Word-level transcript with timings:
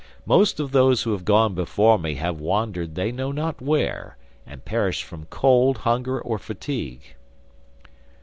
Most 0.25 0.59
of 0.59 0.71
those 0.71 1.03
who 1.03 1.11
have 1.11 1.23
gone 1.25 1.53
before 1.53 1.99
me 1.99 2.15
have 2.15 2.39
wandered 2.39 2.95
they 2.95 3.11
know 3.11 3.31
not 3.31 3.61
where, 3.61 4.17
and 4.47 4.65
perished 4.65 5.03
from 5.03 5.25
cold, 5.25 5.77
hunger, 5.77 6.19
or 6.19 6.39
fatigue. 6.39 7.13